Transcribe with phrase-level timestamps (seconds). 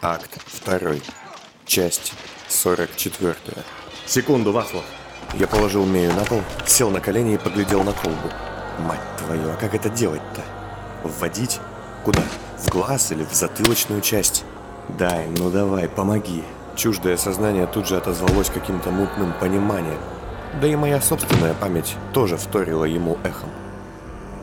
[0.00, 0.92] Акт 2.
[1.66, 2.12] Часть
[2.46, 3.34] 44.
[4.06, 4.84] Секунду, Васлов.
[5.34, 8.28] Я положил Мею на пол, сел на колени и поглядел на колбу.
[8.78, 10.42] Мать твою, а как это делать-то?
[11.02, 11.58] Вводить?
[12.04, 12.22] Куда?
[12.58, 14.44] В глаз или в затылочную часть?
[14.88, 16.44] Дай, ну давай, помоги.
[16.76, 19.98] Чуждое сознание тут же отозвалось каким-то мутным пониманием.
[20.60, 23.50] Да и моя собственная память тоже вторила ему эхом.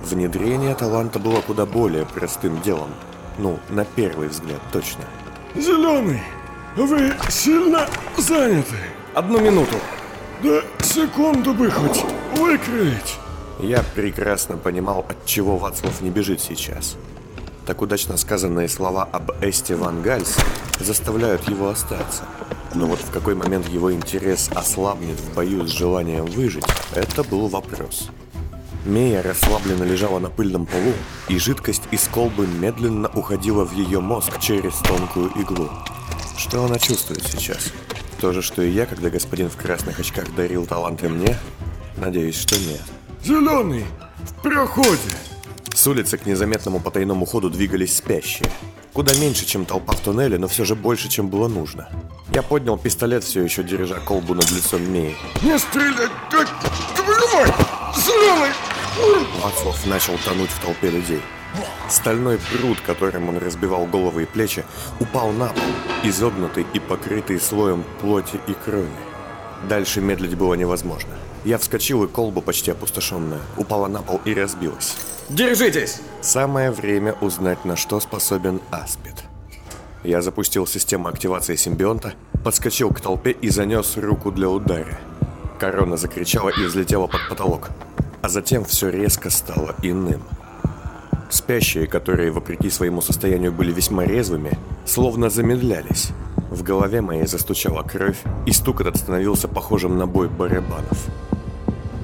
[0.04, 2.94] Внедрение таланта было куда более простым делом.
[3.38, 5.06] Ну, на первый взгляд, точно.
[5.56, 6.22] Зеленый,
[6.76, 7.88] вы сильно
[8.18, 8.76] заняты?
[9.14, 9.76] Одну минуту.
[10.44, 12.04] Да секунду бы хоть
[12.36, 13.18] выкроить.
[13.60, 16.98] Я прекрасно понимал, от чего Вацлав не бежит сейчас.
[17.66, 20.36] Так удачно сказанные слова об Эсте Ван Гальс
[20.80, 22.24] заставляют его остаться.
[22.74, 27.48] Но вот в какой момент его интерес ослабнет в бою с желанием выжить, это был
[27.48, 28.10] вопрос.
[28.86, 30.94] Мея расслабленно лежала на пыльном полу,
[31.28, 35.72] и жидкость из колбы медленно уходила в ее мозг через тонкую иглу.
[36.38, 37.72] Что она чувствует сейчас?
[38.22, 41.38] То же, что и я, когда господин в красных очках дарил таланты мне?
[41.98, 42.82] Надеюсь, что нет.
[43.24, 43.86] Зеленый,
[44.20, 45.00] в проходе.
[45.74, 48.50] С улицы к незаметному потайному ходу двигались спящие.
[48.94, 51.90] Куда меньше, чем толпа в туннеле, но все же больше, чем было нужно.
[52.32, 55.18] Я поднял пистолет, все еще держа колбу над лицом Меи.
[55.42, 57.56] Не стрелять, твою мать!
[57.96, 58.75] Зеленый!
[59.42, 61.22] Вацлав начал тонуть в толпе людей.
[61.90, 64.64] Стальной пруд, которым он разбивал головы и плечи,
[65.00, 65.64] упал на пол,
[66.04, 68.90] изогнутый и покрытый слоем плоти и крови.
[69.70, 71.14] Дальше медлить было невозможно.
[71.44, 74.96] Я вскочил, и колба, почти опустошенная, упала на пол и разбилась.
[75.30, 76.02] Держитесь!
[76.22, 79.24] Самое время узнать, на что способен Аспид.
[80.04, 85.00] Я запустил систему активации симбионта, подскочил к толпе и занес руку для удара.
[85.60, 87.70] Корона закричала и взлетела под потолок.
[88.26, 90.24] А затем все резко стало иным.
[91.30, 96.10] Спящие, которые, вопреки своему состоянию, были весьма резвыми, словно замедлялись.
[96.50, 98.18] В голове моей застучала кровь,
[98.48, 101.06] и стук этот становился похожим на бой барабанов.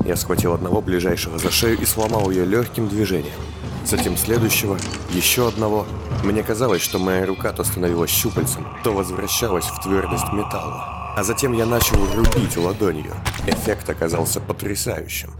[0.05, 3.41] Я схватил одного ближайшего за шею и сломал ее легким движением.
[3.83, 4.77] Затем следующего,
[5.09, 5.87] еще одного.
[6.23, 11.15] Мне казалось, что моя рука то становилась щупальцем, то возвращалась в твердость металла.
[11.17, 13.15] А затем я начал рубить ладонью.
[13.47, 15.31] Эффект оказался потрясающим.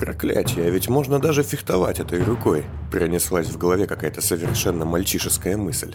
[0.00, 2.64] Проклятие, а ведь можно даже фехтовать этой рукой.
[2.90, 5.94] Пронеслась в голове какая-то совершенно мальчишеская мысль.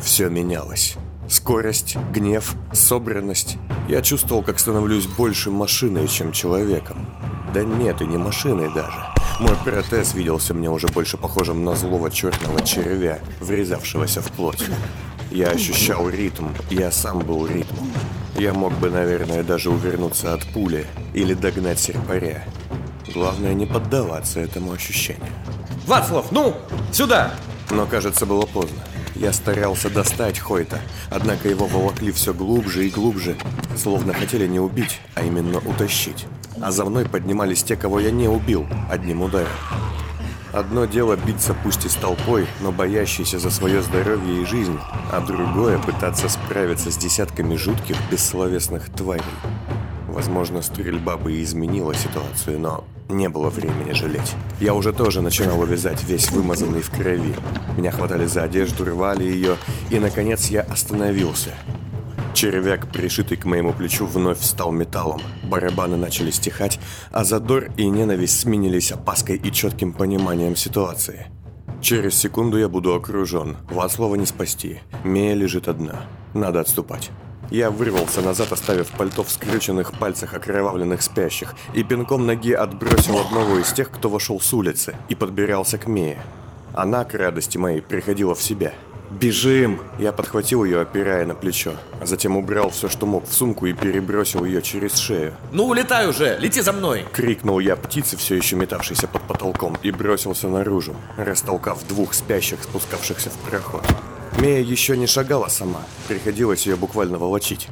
[0.00, 0.94] Все менялось.
[1.28, 3.58] Скорость, гнев, собранность.
[3.88, 7.06] Я чувствовал, как становлюсь больше машиной, чем человеком.
[7.52, 9.04] Да нет, и не машиной даже.
[9.40, 14.64] Мой протез виделся мне уже больше похожим на злого черного червя, врезавшегося в плоть.
[15.32, 17.90] Я ощущал ритм, я сам был ритмом.
[18.38, 22.44] Я мог бы, наверное, даже увернуться от пули или догнать серпаря.
[23.14, 25.32] Главное не поддаваться этому ощущению.
[25.86, 26.54] Вацлав, ну,
[26.92, 27.32] сюда!
[27.70, 28.78] Но, кажется, было поздно.
[29.14, 33.36] Я старался достать Хойта, однако его волокли все глубже и глубже,
[33.76, 36.26] словно хотели не убить, а именно утащить.
[36.62, 39.48] А за мной поднимались те, кого я не убил, одним ударом.
[40.52, 44.78] Одно дело биться пусть и с толпой, но боящийся за свое здоровье и жизнь,
[45.12, 49.22] а другое пытаться справиться с десятками жутких бессловесных тварей.
[50.08, 54.34] Возможно, стрельба бы и изменила ситуацию, но не было времени жалеть.
[54.60, 57.34] Я уже тоже начинал увязать, весь вымазанный в крови.
[57.76, 59.56] Меня хватали за одежду, рвали ее,
[59.90, 61.50] и, наконец, я остановился.
[62.34, 65.20] Червяк, пришитый к моему плечу, вновь стал металлом.
[65.42, 66.78] Барабаны начали стихать,
[67.10, 71.26] а задор и ненависть сменились опаской и четким пониманием ситуации.
[71.80, 73.56] Через секунду я буду окружен.
[73.70, 74.80] Вацлава не спасти.
[75.02, 76.02] Мея лежит одна.
[76.34, 77.10] Надо отступать.
[77.50, 83.58] Я вырвался назад, оставив пальто в скрюченных пальцах окровавленных спящих, и пинком ноги отбросил одного
[83.58, 86.22] из тех, кто вошел с улицы, и подбирался к Мее.
[86.74, 88.72] Она, к радости моей, приходила в себя.
[89.10, 93.66] «Бежим!» Я подхватил ее, опирая на плечо, а затем убрал все, что мог в сумку
[93.66, 95.34] и перебросил ее через шею.
[95.50, 97.04] Ну, улетай уже, лети за мной!
[97.12, 103.30] Крикнул я птице, все еще метавшейся под потолком, и бросился наружу, растолкав двух спящих, спускавшихся
[103.30, 103.82] в проход.
[104.40, 107.68] Мея еще не шагала сама, приходилось ее буквально волочить.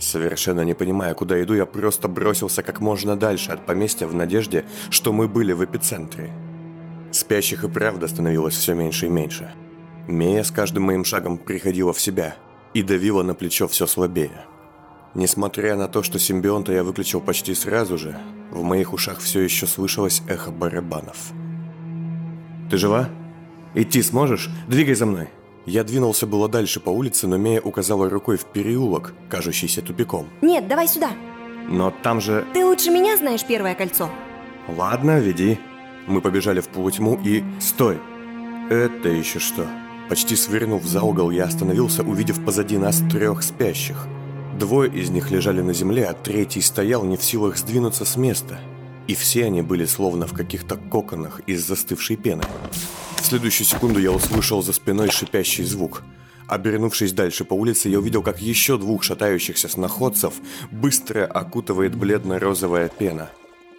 [0.00, 4.64] Совершенно не понимая, куда иду, я просто бросился как можно дальше от поместья в надежде,
[4.90, 6.32] что мы были в эпицентре.
[7.12, 9.52] Спящих и правда становилось все меньше и меньше.
[10.08, 12.34] Мея с каждым моим шагом приходила в себя
[12.74, 14.44] и давила на плечо все слабее.
[15.14, 18.18] Несмотря на то, что симбионта я выключил почти сразу же,
[18.50, 21.16] в моих ушах все еще слышалось эхо барабанов.
[22.70, 23.08] «Ты жива?
[23.74, 24.50] Идти сможешь?
[24.66, 25.28] Двигай за мной!»
[25.66, 30.28] Я двинулся было дальше по улице, но Мея указала рукой в переулок, кажущийся тупиком.
[30.40, 31.10] Нет, давай сюда.
[31.68, 32.46] Но там же...
[32.54, 34.08] Ты лучше меня знаешь первое кольцо.
[34.68, 35.58] Ладно, веди.
[36.06, 37.42] Мы побежали в полутьму и...
[37.60, 37.98] Стой!
[38.70, 39.66] Это еще что?
[40.08, 44.06] Почти свернув за угол, я остановился, увидев позади нас трех спящих.
[44.58, 48.60] Двое из них лежали на земле, а третий стоял не в силах сдвинуться с места.
[49.06, 52.42] И все они были словно в каких-то коконах из застывшей пены.
[53.16, 56.02] В следующую секунду я услышал за спиной шипящий звук.
[56.48, 60.34] Обернувшись дальше по улице, я увидел, как еще двух шатающихся сноходцев
[60.70, 63.30] быстро окутывает бледно-розовая пена.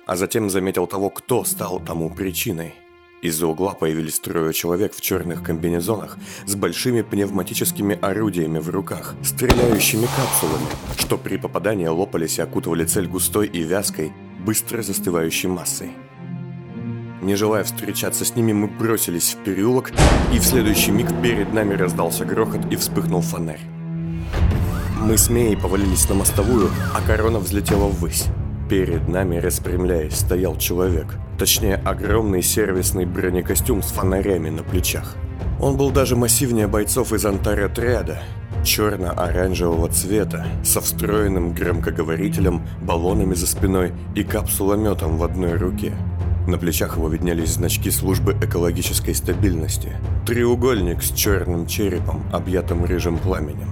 [0.06, 2.74] А затем заметил того, кто стал тому причиной–
[3.21, 10.06] из-за угла появились трое человек в черных комбинезонах с большими пневматическими орудиями в руках, стреляющими
[10.06, 10.68] капсулами,
[11.00, 14.13] что при попадании лопались и окутывали цель густой и вязкой,
[14.47, 15.89] быстро застывающей массой.
[17.21, 19.91] Не желая встречаться с ними, мы бросились в переулок,
[20.33, 23.59] и в следующий миг перед нами раздался грохот и вспыхнул фонарь.
[25.01, 28.27] Мы с Меей повалились на мостовую, а корона взлетела ввысь.
[28.69, 31.15] Перед нами, распрямляясь, стоял человек.
[31.38, 35.17] Точнее, огромный сервисный бронекостюм с фонарями на плечах.
[35.59, 38.23] Он был даже массивнее бойцов из антаротряда.
[38.63, 45.94] Черно-оранжевого цвета, со встроенным громкоговорителем, баллонами за спиной и капсулометом в одной руке.
[46.48, 49.94] На плечах его виднелись значки службы экологической стабильности.
[50.25, 53.71] Треугольник с черным черепом, объятым рыжим пламенем.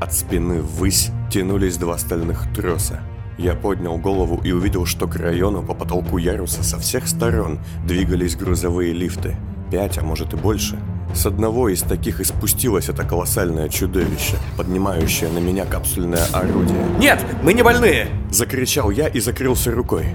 [0.00, 3.00] От спины ввысь тянулись два стальных троса,
[3.38, 8.34] я поднял голову и увидел, что к району по потолку яруса со всех сторон двигались
[8.34, 9.36] грузовые лифты.
[9.70, 10.78] Пять, а может и больше.
[11.14, 16.84] С одного из таких и спустилось это колоссальное чудовище, поднимающее на меня капсульное орудие.
[16.98, 18.08] Нет, мы не больные!
[18.30, 20.06] Закричал я и закрылся рукой.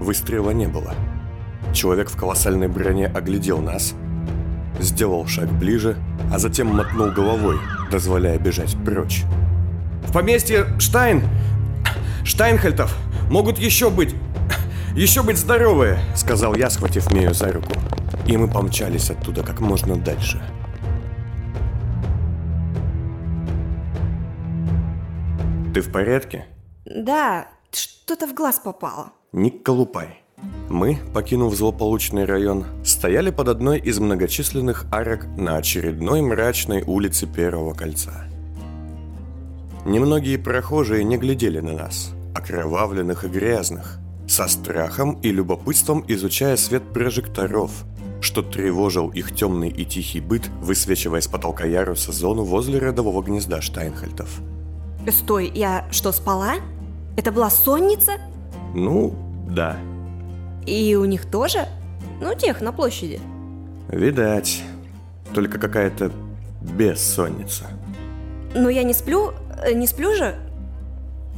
[0.00, 0.94] Выстрела не было.
[1.72, 3.94] Человек в колоссальной броне оглядел нас,
[4.80, 5.96] сделал шаг ближе,
[6.32, 7.58] а затем мотнул головой,
[7.90, 9.24] дозволяя бежать прочь.
[10.06, 11.22] В поместье Штайн
[12.24, 12.96] Штайнхельтов
[13.30, 14.14] могут еще быть...
[14.94, 17.72] еще быть здоровые!» Сказал я, схватив Мею за руку.
[18.28, 20.40] И мы помчались оттуда как можно дальше.
[25.74, 26.46] Ты в порядке?
[26.84, 29.12] Да, что-то в глаз попало.
[29.32, 30.22] Не колупай.
[30.68, 37.74] Мы, покинув злополучный район, стояли под одной из многочисленных арок на очередной мрачной улице Первого
[37.74, 38.26] кольца.
[39.84, 43.98] Немногие прохожие не глядели на нас– окровавленных и грязных,
[44.28, 47.84] со страхом и любопытством изучая свет прожекторов,
[48.20, 53.60] что тревожил их темный и тихий быт, высвечивая с потолка яруса зону возле родового гнезда
[53.60, 54.40] Штайнхальтов.
[55.10, 56.54] Стой, я что, спала?
[57.16, 58.12] Это была сонница?
[58.74, 59.14] Ну,
[59.48, 59.76] да.
[60.66, 61.66] И у них тоже?
[62.20, 63.20] Ну, тех на площади.
[63.88, 64.62] Видать.
[65.32, 66.12] Только какая-то
[66.60, 67.66] бессонница.
[68.54, 69.32] Но я не сплю,
[69.62, 70.34] э, не сплю же.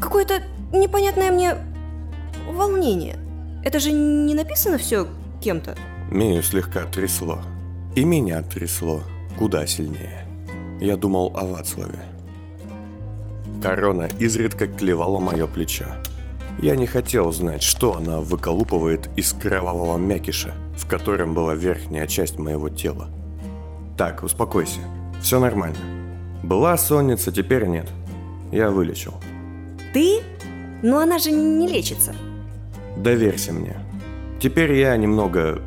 [0.01, 0.43] Какое-то
[0.73, 1.57] непонятное мне
[2.51, 3.19] волнение.
[3.65, 5.07] Это же не написано все
[5.41, 5.77] кем-то.
[6.11, 7.39] Мию слегка трясло.
[7.95, 9.03] И меня трясло
[9.39, 10.27] куда сильнее.
[10.81, 12.01] Я думал о Вацлаве.
[13.63, 15.87] Корона изредка клевала мое плечо.
[16.61, 22.39] Я не хотел знать, что она выколупывает из кровавого мякиша, в котором была верхняя часть
[22.39, 23.09] моего тела.
[23.97, 24.81] Так, успокойся.
[25.23, 25.79] Все нормально.
[26.43, 27.89] Была сонница, теперь нет.
[28.51, 29.15] Я вылечил.
[29.93, 30.21] Ты?
[30.83, 32.15] Но она же не лечится.
[32.97, 33.77] Доверься мне.
[34.41, 35.63] Теперь я немного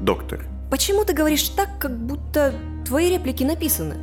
[0.00, 0.44] доктор.
[0.70, 2.54] Почему ты говоришь так, как будто
[2.84, 3.96] твои реплики написаны?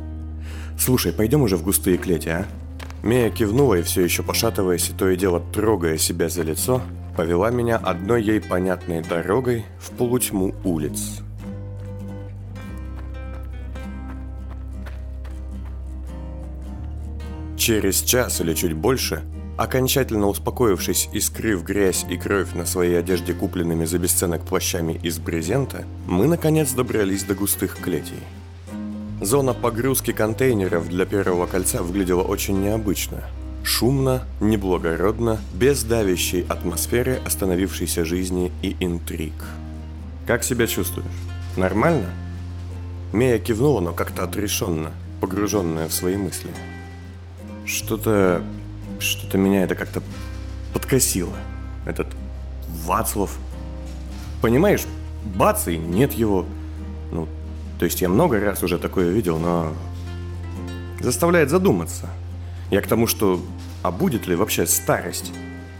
[0.78, 2.46] Слушай, пойдем уже в густые клети, а?
[3.02, 6.80] Мия кивнула и все еще пошатываясь и то и дело трогая себя за лицо,
[7.16, 11.20] повела меня одной ей понятной дорогой в полутьму улиц.
[17.58, 19.22] Через час или чуть больше
[19.56, 25.18] Окончательно успокоившись и скрыв грязь и кровь на своей одежде купленными за бесценок плащами из
[25.18, 28.18] брезента, мы наконец добрались до густых клетей.
[29.20, 33.22] Зона погрузки контейнеров для первого кольца выглядела очень необычно.
[33.62, 39.34] Шумно, неблагородно, без давящей атмосферы остановившейся жизни и интриг.
[40.26, 41.06] «Как себя чувствуешь?
[41.56, 42.10] Нормально?»
[43.12, 46.50] Мея кивнула, но как-то отрешенно, погруженная в свои мысли.
[47.64, 48.42] «Что-то
[49.04, 50.02] что-то меня это как-то
[50.72, 51.34] подкосило.
[51.86, 52.08] Этот
[52.84, 53.38] Вацлав.
[54.40, 54.82] Понимаешь,
[55.24, 56.46] бац, и нет его.
[57.12, 57.28] Ну,
[57.78, 59.72] то есть я много раз уже такое видел, но
[61.00, 62.08] заставляет задуматься.
[62.70, 63.40] Я к тому, что
[63.82, 65.32] а будет ли вообще старость?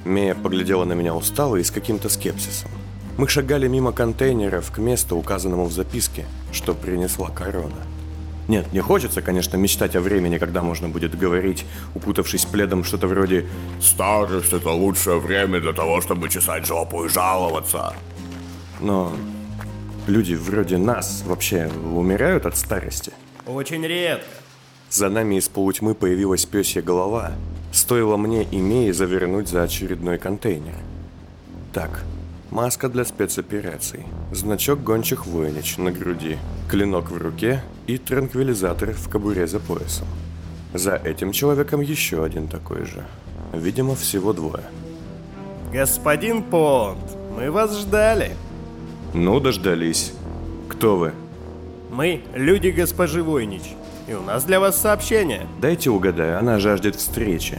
[0.04, 2.70] Мея поглядела на меня устало и с каким-то скепсисом.
[3.16, 7.93] Мы шагали мимо контейнеров к месту, указанному в записке, что принесла корона.
[8.46, 13.46] Нет, не хочется, конечно, мечтать о времени, когда можно будет говорить, укутавшись пледом, что-то вроде
[13.80, 17.94] «Старость— это лучшее время для того, чтобы чесать жопу и жаловаться».
[18.80, 19.12] Но
[20.06, 23.12] люди вроде нас вообще умирают от старости?
[23.46, 24.26] Очень редко.
[24.90, 27.32] За нами из полутьмы появилась пёсья голова.
[27.72, 30.74] Стоило мне и Мии завернуть за очередной контейнер.
[31.72, 32.04] Так,
[32.54, 36.38] маска для спецопераций, значок гончих воинич на груди,
[36.70, 40.06] клинок в руке и транквилизатор в кобуре за поясом.
[40.72, 43.04] За этим человеком еще один такой же.
[43.52, 44.62] Видимо, всего двое.
[45.72, 47.00] Господин Понт,
[47.36, 48.30] мы вас ждали.
[49.12, 50.12] Ну, дождались.
[50.68, 51.12] Кто вы?
[51.90, 53.62] Мы люди госпожи Войнич.
[54.06, 55.46] И у нас для вас сообщение.
[55.60, 57.58] Дайте угадаю, она жаждет встречи.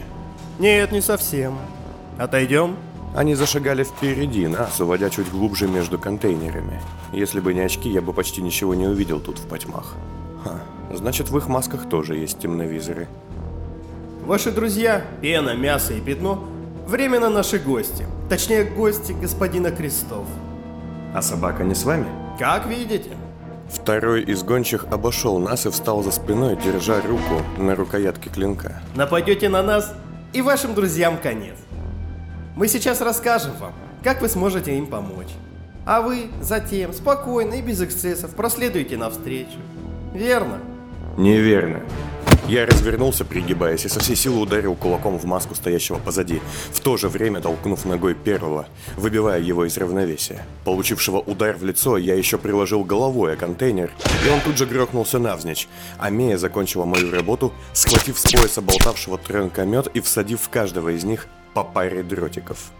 [0.58, 1.58] Нет, не совсем.
[2.18, 2.76] Отойдем?
[3.16, 6.82] Они зашагали впереди нас, уводя чуть глубже между контейнерами.
[7.14, 9.94] Если бы не очки, я бы почти ничего не увидел тут в потьмах.
[10.44, 10.60] Ха,
[10.94, 13.08] значит в их масках тоже есть темновизоры.
[14.26, 16.44] Ваши друзья, пена, мясо и пятно,
[16.86, 18.06] временно наши гости.
[18.28, 20.26] Точнее, гости господина Крестов.
[21.14, 22.06] А собака не с вами?
[22.38, 23.16] Как видите.
[23.70, 28.82] Второй из гончих обошел нас и встал за спиной, держа руку на рукоятке клинка.
[28.94, 29.94] Нападете на нас,
[30.34, 31.56] и вашим друзьям конец.
[32.56, 35.28] Мы сейчас расскажем вам, как вы сможете им помочь.
[35.84, 39.58] А вы затем спокойно и без эксцессов проследуйте навстречу.
[40.14, 40.60] Верно?
[41.18, 41.82] Неверно.
[42.48, 46.40] Я развернулся, пригибаясь, и со всей силы ударил кулаком в маску стоящего позади,
[46.72, 50.46] в то же время толкнув ногой первого, выбивая его из равновесия.
[50.64, 53.90] Получившего удар в лицо, я еще приложил головой о контейнер,
[54.24, 59.18] и он тут же грохнулся навзничь, а Мея закончила мою работу, схватив с пояса болтавшего
[59.18, 62.70] тронкомет и всадив в каждого из них по паре дротиков.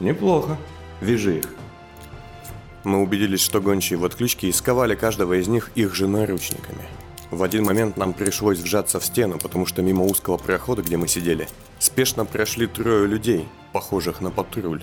[0.00, 0.56] Неплохо.
[1.02, 1.54] Вяжи их.
[2.84, 6.86] Мы убедились, что гончие в отключке и сковали каждого из них их же наручниками.
[7.30, 11.06] В один момент нам пришлось вжаться в стену, потому что мимо узкого прохода, где мы
[11.06, 14.82] сидели, спешно прошли трое людей, похожих на патруль.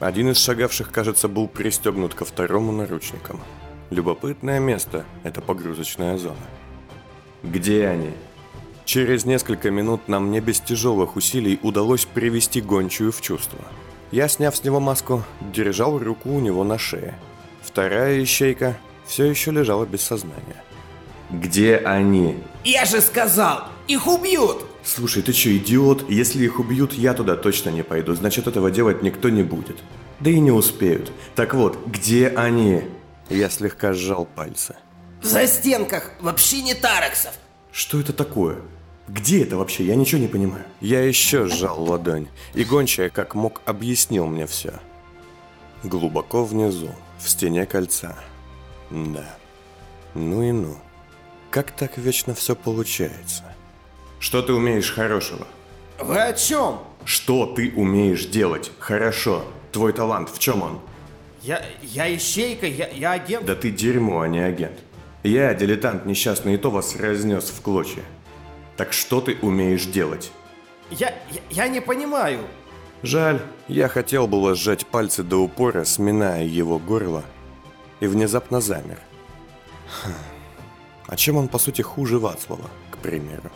[0.00, 3.40] Один из шагавших, кажется, был пристегнут ко второму наручникам.
[3.88, 6.46] Любопытное место– это погрузочная зона.
[7.42, 8.10] Где они?
[8.90, 13.60] Через несколько минут нам не без тяжелых усилий удалось привести гончую в чувство.
[14.10, 17.16] Я, сняв с него маску, держал руку у него на шее.
[17.62, 20.64] Вторая ищейка все еще лежала без сознания.
[21.30, 22.42] Где они?
[22.64, 24.66] Я же сказал, их убьют!
[24.82, 26.10] Слушай, ты что, идиот?
[26.10, 28.16] Если их убьют, я туда точно не пойду.
[28.16, 29.76] Значит, этого делать никто не будет.
[30.18, 31.12] Да и не успеют.
[31.36, 32.82] Так вот, где они?
[33.28, 34.74] Я слегка сжал пальцы.
[35.22, 37.34] В застенках, в общине Тараксов.
[37.70, 38.56] Что это такое?
[39.10, 39.84] Где это вообще?
[39.84, 40.64] Я ничего не понимаю.
[40.80, 44.74] Я еще сжал ладонь, и гончая как мог объяснил мне все.
[45.82, 48.16] Глубоко внизу, в стене кольца.
[48.90, 49.36] Да.
[50.14, 50.76] Ну и ну.
[51.50, 53.42] Как так вечно все получается?
[54.20, 55.48] Что ты умеешь хорошего?
[55.98, 56.78] Вы о чем?
[57.04, 59.44] Что ты умеешь делать хорошо?
[59.72, 60.80] Твой талант, в чем он?
[61.42, 63.44] Я, я ищейка, я, я агент.
[63.44, 64.78] Да ты дерьмо, а не агент.
[65.24, 68.04] Я, дилетант несчастный, и то вас разнес в клочья.
[68.80, 70.32] Так что ты умеешь делать?
[70.90, 72.40] Я, я, я не понимаю.
[73.02, 77.22] Жаль, я хотел было сжать пальцы до упора, сминая его горло,
[78.00, 78.98] и внезапно замер.
[80.02, 80.14] Хм.
[81.08, 83.50] А чем он, по сути, хуже Вацлава, к примеру?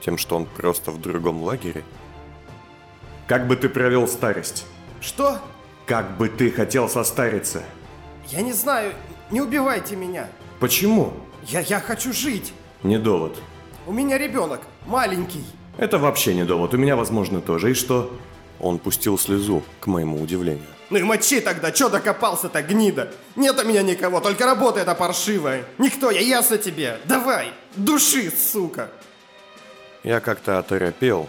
[0.00, 1.84] Тем, что он просто в другом лагере?
[3.26, 4.64] Как бы ты провел старость?
[5.02, 5.40] Что?
[5.84, 7.62] Как бы ты хотел состариться?
[8.28, 8.94] Я не знаю,
[9.30, 10.30] не убивайте меня.
[10.58, 11.12] Почему?
[11.44, 12.54] Я, я хочу жить.
[12.82, 13.36] Не довод.
[13.90, 15.44] У меня ребенок, маленький.
[15.76, 17.72] Это вообще не довод, у меня, возможно, тоже.
[17.72, 18.16] И что?
[18.60, 20.68] Он пустил слезу, к моему удивлению.
[20.90, 23.12] Ну и мочи тогда, чё докопался-то, гнида?
[23.34, 25.64] Нет у меня никого, только работа эта паршивая.
[25.78, 27.00] Никто, я ясно тебе.
[27.06, 28.90] Давай, души, сука.
[30.04, 31.28] Я как-то оторопел,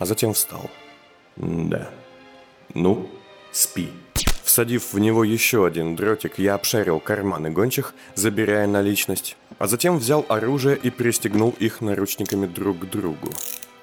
[0.00, 0.68] а затем встал.
[1.36, 1.90] Да.
[2.74, 3.08] Ну,
[3.52, 3.88] спи.
[4.54, 10.24] Всадив в него еще один дротик, я обшарил карманы гончих, забирая наличность, а затем взял
[10.28, 13.30] оружие и пристегнул их наручниками друг к другу.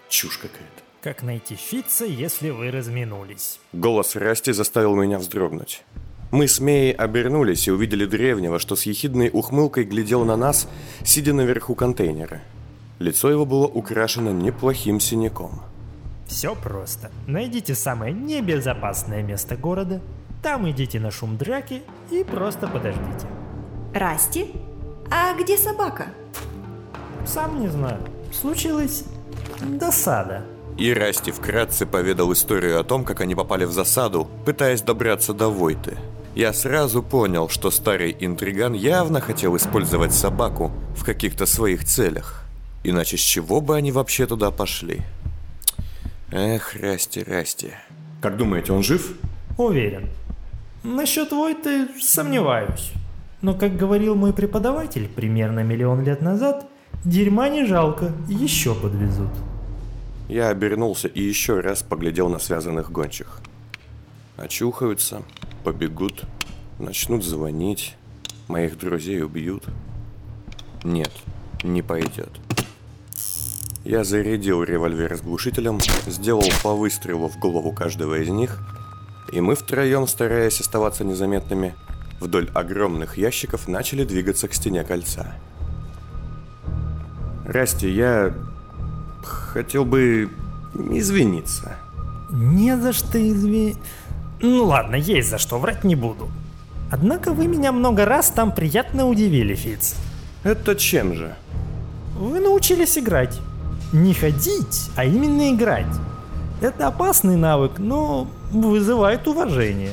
[0.08, 0.82] Чушь какая-то.
[1.02, 3.60] Как найти Фитца, если вы разминулись?
[3.74, 5.84] Голос Расти заставил меня вздрогнуть.
[6.32, 10.70] Мы с Меей обернулись и увидели древнего, что с ехидной ухмылкой глядел на нас,
[11.04, 12.40] сидя наверху контейнера.
[12.98, 15.64] Лицо его было украшено неплохим синяком.
[16.32, 17.12] Все просто.
[17.28, 20.02] Найдите самое небезопасное место города,
[20.42, 23.28] там идите на шум драки и просто подождите.
[23.94, 24.54] Расти?
[25.10, 26.08] А где собака?
[27.26, 28.00] Сам не знаю.
[28.34, 29.04] Случилась
[29.62, 30.44] досада.
[30.78, 35.50] И Расти вкратце поведал историю о том, как они попали в засаду, пытаясь добраться до
[35.50, 35.98] Войты.
[36.34, 42.46] Я сразу понял, что старый интриган явно хотел использовать собаку в каких-то своих целях.
[42.84, 45.02] Иначе с чего бы они вообще туда пошли?
[46.32, 47.74] Эх, Расти, Расти.
[48.22, 49.18] Как думаете, он жив?
[49.58, 50.10] Уверен.
[50.84, 52.92] Насчет Войты сомневаюсь.
[53.42, 56.68] Но, как говорил мой преподаватель примерно миллион лет назад,
[57.06, 59.30] дерьма не жалко, еще подвезут.
[60.28, 63.42] Я обернулся и еще раз поглядел на связанных гончих.
[64.38, 65.22] Очухаются,
[65.64, 66.24] побегут,
[66.80, 67.96] начнут звонить,
[68.48, 69.66] моих друзей убьют.
[70.84, 71.12] Нет,
[71.64, 72.32] не пойдет.
[73.84, 78.60] Я зарядил револьвер с глушителем, сделал по выстрелу в голову каждого из них,
[79.32, 81.76] и мы втроем, стараясь оставаться незаметными,
[82.20, 85.34] вдоль огромных ящиков начали двигаться к стене кольца.
[87.46, 88.34] Расти, я
[89.24, 90.30] хотел бы
[90.74, 91.76] извиниться.
[92.30, 93.76] Не за что изви...
[94.42, 96.30] Ну ладно, есть за что, врать не буду.
[96.92, 99.96] Однако вы меня много раз там приятно удивили, Фиц.
[100.44, 101.36] Это чем же?
[102.18, 103.40] Вы научились играть.
[103.94, 105.94] Не ходить, а именно играть.
[106.62, 109.92] Это опасный навык, но вызывает уважение.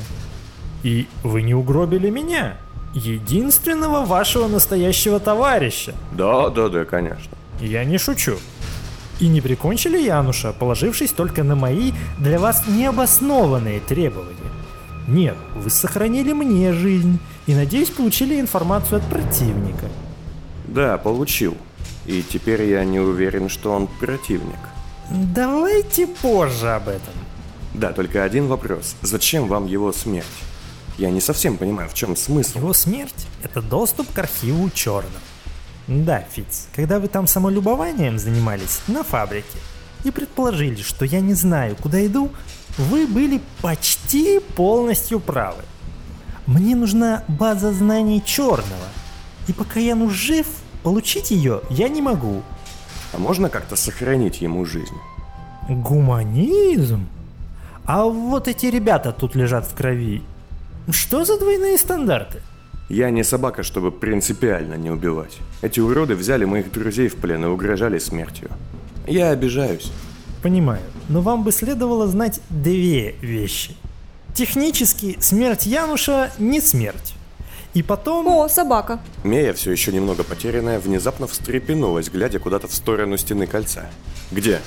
[0.82, 2.58] И вы не угробили меня.
[2.94, 5.94] Единственного вашего настоящего товарища.
[6.12, 7.36] Да, да, да, конечно.
[7.60, 8.36] Я не шучу.
[9.18, 14.36] И не прикончили Януша, положившись только на мои для вас необоснованные требования.
[15.08, 19.88] Нет, вы сохранили мне жизнь и, надеюсь, получили информацию от противника.
[20.66, 21.56] Да, получил.
[22.06, 24.58] И теперь я не уверен, что он противник.
[25.10, 27.14] Давайте позже об этом.
[27.74, 28.94] Да, только один вопрос.
[29.02, 30.26] Зачем вам его смерть?
[30.98, 32.58] Я не совсем понимаю, в чем смысл.
[32.58, 35.22] Его смерть— это доступ к архиву черным.
[35.86, 39.58] Да, Фиц, когда вы там самолюбованием занимались на фабрике
[40.04, 42.30] и предположили, что я не знаю, куда иду,
[42.76, 45.62] вы были почти полностью правы.
[46.46, 48.88] Мне нужна база знаний черного,
[49.46, 50.46] и пока Янус жив,
[50.82, 52.42] получить ее я не могу.
[53.12, 54.96] А можно как-то сохранить ему жизнь?
[55.68, 57.06] Гуманизм?
[57.84, 60.22] А вот эти ребята тут лежат в крови.
[60.90, 62.42] Что за двойные стандарты?
[62.88, 65.38] Я не собака, чтобы принципиально не убивать.
[65.60, 68.50] Эти уроды взяли моих друзей в плен и угрожали смертью.
[69.06, 69.92] Я обижаюсь.
[70.42, 73.74] Понимаю, но вам бы следовало знать две вещи.
[74.34, 77.14] Технически смерть Януша не смерть.
[77.74, 78.28] И потом...
[78.28, 79.00] О, собака.
[79.24, 83.90] Мея, все еще немного потерянная, внезапно встрепенулась, глядя куда-то в сторону стены кольца.
[84.30, 84.60] Где?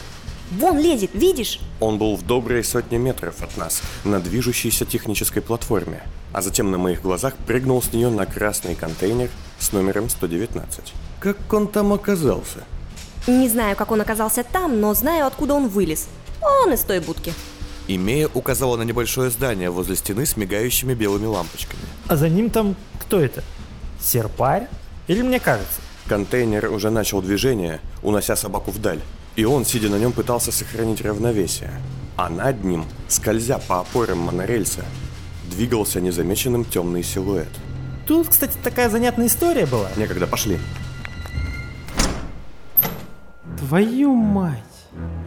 [0.51, 1.59] Вон лезет, видишь?
[1.79, 6.77] Он был в доброй сотне метров от нас, на движущейся технической платформе, а затем на
[6.77, 10.93] моих глазах прыгнул с нее на красный контейнер с номером 119.
[11.21, 12.65] Как он там оказался?
[13.27, 16.09] Не знаю, как он оказался там, но знаю, откуда он вылез.
[16.41, 17.33] Он из той будки.
[17.87, 21.81] Имея указала на небольшое здание возле стены с мигающими белыми лампочками.
[22.07, 23.43] А за ним там кто это?
[23.99, 24.67] Серпарь?
[25.07, 25.81] Или мне кажется?
[26.07, 29.01] Контейнер уже начал движение, унося собаку вдаль,
[29.35, 31.71] и он, сидя на нем, пытался сохранить равновесие.
[32.17, 34.83] А над ним, скользя по опорам монорельса,
[35.49, 37.49] двигался незамеченным темный силуэт.
[38.07, 39.89] Тут, кстати, такая занятная история была.
[39.95, 40.59] Некогда пошли.
[43.59, 44.70] Твою мать!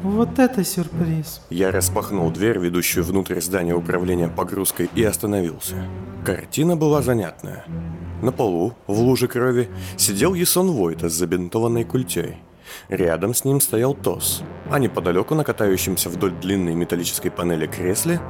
[0.04, 1.40] Вот это сюрприз.
[1.48, 5.76] Я распахнул дверь, ведущую внутрь здания управления погрузкой, и остановился.
[6.26, 7.64] Картина была занятная.
[8.20, 12.36] На полу, в луже крови, сидел Ясон Войта с забинтованной культей.
[12.90, 18.20] Рядом с ним стоял Тос, а неподалеку на катающемся вдоль длинной металлической панели кресле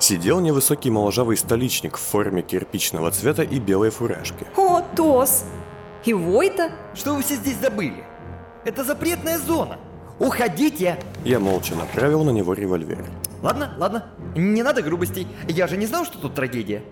[0.00, 4.46] сидел невысокий моложавый столичник в форме кирпичного цвета и белой фуражки.
[4.58, 5.44] О, Тос!
[6.04, 6.72] И Войта?
[6.94, 8.04] Что вы все здесь забыли?
[8.66, 9.78] Это запретная зона.
[10.22, 11.00] Уходите!
[11.24, 13.04] Я молча направил на него револьвер.
[13.42, 14.04] Ладно, ладно.
[14.36, 15.26] Не надо грубостей.
[15.48, 16.84] Я же не знал, что тут трагедия.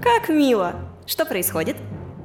[0.00, 0.76] Как мило.
[1.04, 1.76] Что происходит?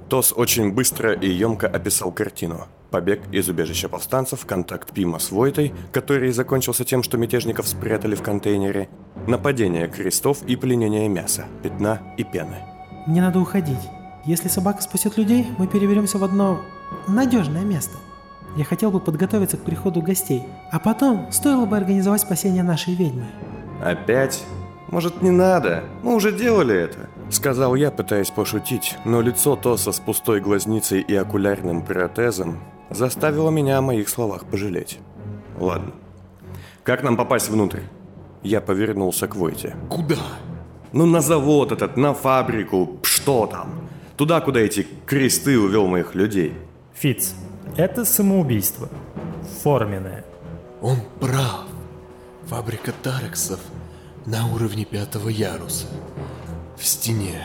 [0.07, 2.67] Тос очень быстро и емко описал картину.
[2.91, 8.21] Побег из убежища повстанцев, контакт Пима с Войтой, который закончился тем, что мятежников спрятали в
[8.21, 8.87] контейнере,
[9.25, 12.57] нападение крестов и пленение мяса, пятна и пены.
[13.07, 13.89] Мне надо уходить.
[14.25, 16.61] Если собака спасет людей, мы переберемся в одно
[17.07, 17.97] надежное место.
[18.55, 23.25] Я хотел бы подготовиться к приходу гостей, а потом стоило бы организовать спасение нашей ведьмы.
[23.83, 24.43] Опять?
[24.87, 25.83] Может, не надо?
[26.03, 27.09] Мы уже делали это.
[27.29, 33.79] Сказал я, пытаясь пошутить, но лицо Тоса с пустой глазницей и окулярным протезом заставило меня
[33.79, 34.99] о моих словах пожалеть.
[35.59, 35.91] Ладно.
[36.83, 37.81] Как нам попасть внутрь?
[38.41, 39.75] Я повернулся к Войте.
[39.89, 40.17] Куда?
[40.93, 43.89] Ну, на завод этот, на фабрику, что там?
[44.15, 46.53] Туда, куда эти кресты увел моих людей.
[46.93, 47.33] Фиц,
[47.77, 48.89] это самоубийство.
[49.63, 50.25] Форменное.
[50.81, 51.65] Он прав.
[52.47, 53.59] Фабрика Тарексов
[54.25, 55.87] на уровне пятого яруса.
[56.77, 57.41] В стене.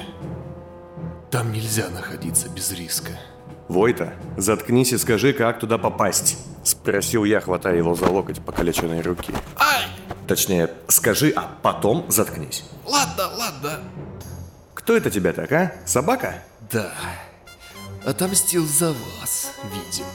[1.30, 3.12] Там нельзя находиться без риска.
[3.68, 6.38] Войта, заткнись и скажи, как туда попасть.
[6.64, 9.32] Спросил я, хватая его за локоть покалеченной руки.
[9.56, 9.84] Ай!
[10.26, 12.64] Точнее, скажи, а потом заткнись.
[12.84, 13.78] Ладно, ладно.
[14.74, 15.72] Кто это тебя так, а?
[15.84, 16.42] Собака?
[16.70, 16.92] Да.
[18.04, 20.08] Отомстил за вас, видимо.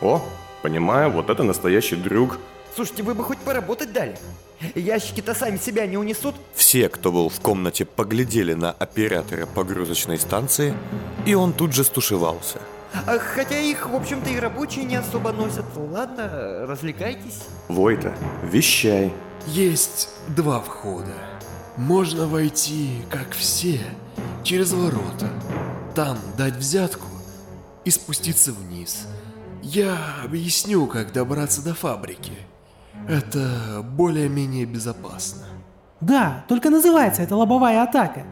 [0.00, 0.22] О,
[0.62, 2.38] понимаю, вот это настоящий друг.
[2.74, 4.16] Слушайте, вы бы хоть поработать дали.
[4.74, 6.34] Ящики-то сами себя не унесут.
[6.54, 10.74] Все, кто был в комнате, поглядели на оператора погрузочной станции,
[11.26, 12.60] и он тут же стушевался.
[13.06, 15.64] А, хотя их, в общем-то, и рабочие не особо носят.
[15.76, 17.44] Ладно, развлекайтесь.
[17.68, 19.12] Войта, вещай.
[19.46, 21.14] Есть два входа.
[21.76, 23.80] Можно войти, как все,
[24.42, 25.30] через ворота.
[25.94, 27.06] Там дать взятку
[27.84, 29.06] и спуститься вниз.
[29.62, 32.32] Я объясню, как добраться до фабрики.
[33.08, 35.46] Это более-менее безопасно.
[36.00, 38.24] Да, только называется это лобовая атака.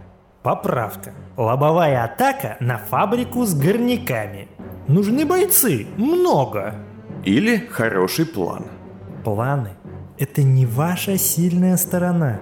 [0.42, 1.12] Поправка.
[1.36, 4.48] Лобовая атака на фабрику с горняками.
[4.86, 5.86] Нужны бойцы.
[5.96, 6.74] Много.
[7.24, 8.66] Или хороший план.
[9.24, 9.70] Планы–
[10.18, 12.40] это не ваша сильная сторона.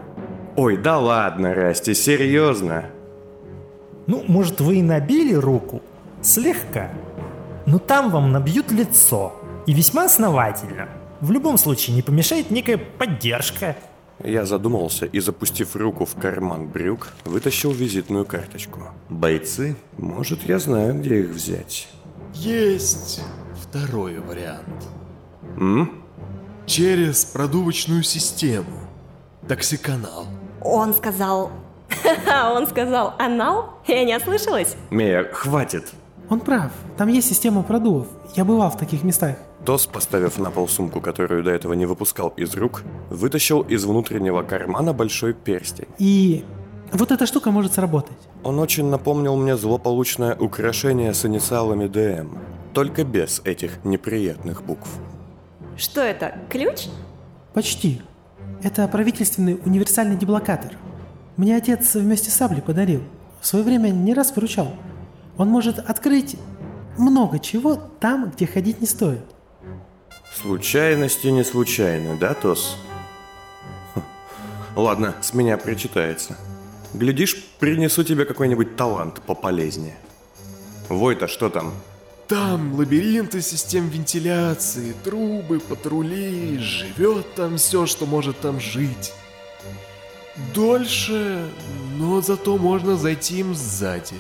[0.57, 2.85] Ой, да ладно, Расти, серьезно.
[4.07, 5.83] Ну, может, вы и набили руку?
[6.27, 6.91] Слегка.
[7.67, 9.33] Но там вам набьют лицо.
[9.65, 10.89] И весьма основательно.
[11.21, 13.77] В любом случае не помешает некая поддержка.
[14.25, 18.81] Я задумался и, запустив руку в карман брюк, вытащил визитную карточку.
[19.09, 19.77] Бойцы?
[19.99, 21.87] Может, я знаю, где их взять.
[22.35, 23.23] Есть
[23.63, 24.89] второй вариант.
[25.57, 26.03] М?
[26.67, 28.81] Через продувочную систему.
[29.47, 30.27] Токсиканал.
[30.61, 31.53] Он сказал...
[32.53, 33.79] Он сказал анал?
[33.87, 34.75] Я не ослышалась?
[34.91, 35.93] Мия, хватит.
[36.29, 36.73] Он прав.
[36.97, 38.07] Там есть система продувов.
[38.35, 39.37] Я бывал в таких местах.
[39.65, 44.43] Тос, поставив на пол сумку, которую до этого не выпускал из рук, вытащил из внутреннего
[44.43, 45.89] кармана большой перстень.
[45.99, 46.45] И
[46.93, 48.17] вот эта штука может сработать.
[48.43, 52.39] Он очень напомнил мне злополучное украшение с инициалами ДМ,
[52.73, 54.89] только без этих неприятных букв.
[55.77, 56.87] Что это, ключ?
[57.55, 58.03] Почти.
[58.63, 60.73] Это правительственный универсальный деблокатор.
[61.37, 63.03] Мне отец вместе с саблей подарил.
[63.41, 64.69] В свое время не раз выручал.
[65.39, 66.37] Он может открыть
[66.99, 69.25] много чего там, где ходить не стоит.
[70.35, 72.77] Случайности не случайны, да, Тос?
[73.95, 74.03] Хм.
[74.77, 76.37] Ладно, с меня причитается.
[76.95, 79.97] Глядишь, принесу тебе какой-нибудь талант пополезнее.
[80.89, 81.73] Войта, что там?
[82.29, 89.13] Там лабиринты систем вентиляции, трубы, патрули, живет там все, что может там жить.
[90.55, 91.49] Дольше,
[91.97, 94.17] но зато можно зайти им сзади.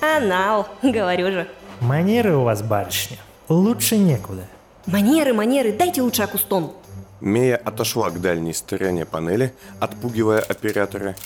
[0.00, 1.48] Анал, говорю же.
[1.80, 3.18] Манеры у вас, барышня.
[3.48, 4.46] Лучше некуда.
[4.86, 6.72] Манеры, манеры, дайте лучше акустон.
[7.20, 11.16] Мея отошла к дальней стороне панели, отпугивая оператора,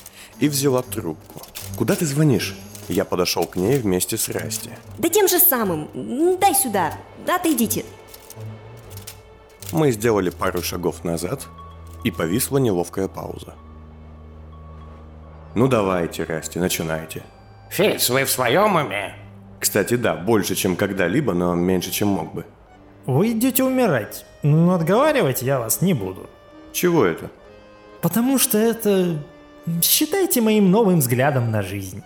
[0.41, 1.41] и взяла трубку.
[1.77, 2.57] «Куда ты звонишь?»
[2.89, 4.71] Я подошел к ней вместе с Расти.
[4.99, 5.89] Да тем же самым.
[6.39, 6.93] Дай сюда.
[7.27, 7.85] Отойдите.
[9.73, 11.47] Мы сделали пару шагов назад,
[12.05, 13.55] и повисла неловкая пауза.
[15.55, 17.23] «Ну давайте, Расти, начинайте».
[17.71, 19.15] Фиц, вы в своем уме?
[19.59, 22.45] Кстати, да, больше, чем когда-либо, но меньше, чем мог бы.
[23.07, 26.29] Вы идете умирать, но отговаривать я вас не буду.
[26.73, 27.31] Чего это?
[28.01, 29.19] Потому что это...
[29.83, 32.03] Считайте моим новым взглядом на жизнь.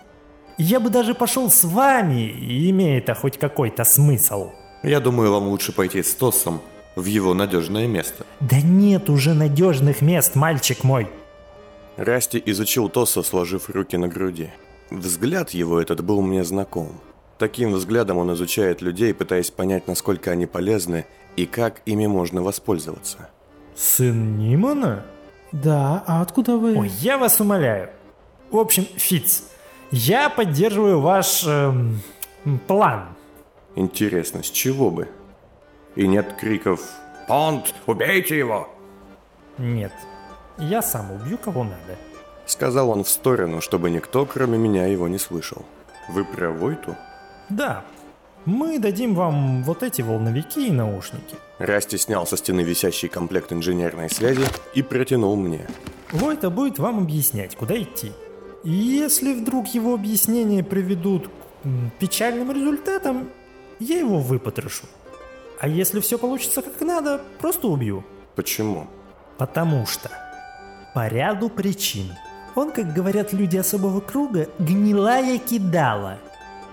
[0.57, 2.29] Я бы даже пошел с вами,
[2.69, 4.51] имея это хоть какой-то смысл.
[4.83, 6.61] Я думаю, вам лучше пойти с Тосом
[6.95, 8.25] в его надежное место.
[8.39, 11.07] Да нет уже надежных мест, мальчик мой.
[11.97, 14.51] Расти изучил Тоса, сложив руки на груди.
[14.91, 16.99] Взгляд его этот был мне знаком.
[17.37, 23.29] Таким взглядом он изучает людей, пытаясь понять, насколько они полезны и как ими можно воспользоваться.
[23.75, 25.05] Сын Нимана?
[25.51, 26.77] Да, а откуда вы...
[26.77, 27.89] Ой, я вас умоляю.
[28.51, 29.43] В общем, Фиц,
[29.91, 32.01] я поддерживаю ваш эм,
[32.67, 33.15] план.
[33.75, 35.07] Интересно, с чего бы?
[35.95, 36.81] И нет криков
[37.29, 38.67] Понт, убейте его!
[39.59, 39.91] Нет,
[40.57, 41.95] я сам убью кого надо.
[42.49, 45.63] Сказал он в сторону, чтобы никто, кроме меня, его не слышал.
[46.09, 46.95] Вы про Войту?
[47.49, 47.85] Да,
[48.43, 51.35] мы дадим вам вот эти волновики и наушники.
[51.59, 55.67] Расти снял со стены висящий комплект инженерной связи и протянул мне.
[56.11, 58.13] Войта будет вам объяснять, куда идти.
[58.63, 63.29] И если вдруг его объяснения приведут к печальным результатам,
[63.79, 64.87] я его выпотрошу.
[65.59, 68.03] А если все получится как надо, просто убью.
[68.35, 68.87] Почему?
[69.37, 70.09] Потому что
[70.95, 72.11] по ряду причин.
[72.59, 76.17] Он, как говорят люди особого круга, гнилая кидала.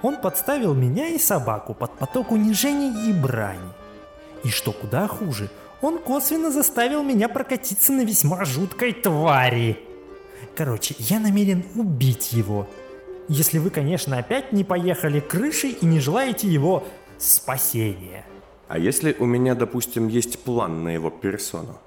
[0.02, 3.60] Он подставил меня и собаку под поток унижений и брани.
[4.42, 5.48] И что куда хуже,
[5.80, 9.78] он косвенно заставил меня прокатиться на весьма жуткой твари.
[10.56, 12.68] Короче, я намерен убить его.
[13.28, 16.82] Если вы, конечно, опять не поехали крышей и не желаете его
[17.16, 18.24] спасения.
[18.66, 21.78] А если у меня, допустим, есть план на его персону?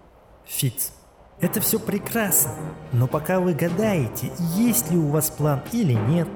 [0.46, 0.94] Фиц,
[1.42, 2.54] это все прекрасно,
[2.92, 6.28] но пока вы гадаете, есть ли у вас план или нет,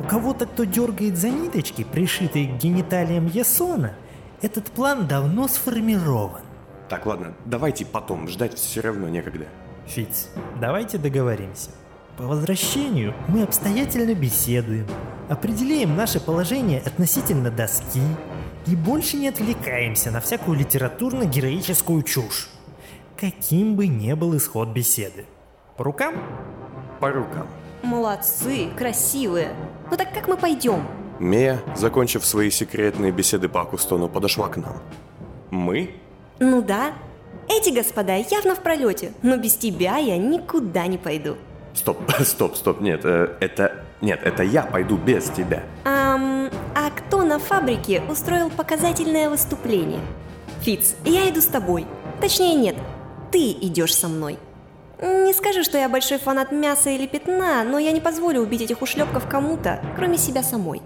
[0.00, 3.94] У кого-то, кто дергает за ниточки, пришитые к гениталиям Ясона,
[4.42, 6.42] этот план давно сформирован.
[6.88, 9.46] Так, ладно, давайте потом, ждать все равно некогда.
[9.86, 10.28] Фиц,
[10.60, 11.70] давайте договоримся.
[12.16, 14.86] По возвращению мы обстоятельно беседуем,
[15.28, 18.02] определяем наше положение относительно доски
[18.66, 22.48] и больше не отвлекаемся на всякую литературно-героическую чушь.
[23.18, 25.26] Каким бы ни был исход беседы.
[25.76, 26.14] По рукам?
[27.00, 27.48] По рукам.
[27.82, 29.54] Молодцы, красивые.
[29.90, 30.86] Ну так как мы пойдем?
[31.18, 34.76] Мия, закончив свои секретные беседы по Акустону, подошла к нам.
[35.50, 35.96] Мы?
[36.38, 36.92] Ну да.
[37.48, 41.36] Эти господа явно в пролете, но без тебя я никуда не пойду.
[41.74, 43.84] Стоп, стоп, стоп, нет, э, это...
[44.00, 45.64] Нет, это я пойду без тебя.
[45.84, 49.98] Ам, а кто на фабрике устроил показательное выступление?
[50.60, 51.84] Фиц, я иду с тобой.
[52.20, 52.76] Точнее, нет,
[53.30, 54.38] ты идешь со мной.
[55.00, 58.82] Не скажу, что я большой фанат мяса или пятна, но я не позволю убить этих
[58.82, 60.82] ушлепков кому-то, кроме себя самой.